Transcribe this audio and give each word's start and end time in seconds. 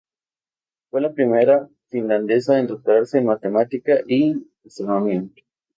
Fue 0.89 0.99
la 0.99 1.13
primera 1.13 1.69
finlandesa 1.89 2.57
en 2.57 2.65
doctorarse 2.65 3.19
en 3.19 3.27
matemática 3.27 3.99
y 4.07 4.49
astronomía. 4.65 5.25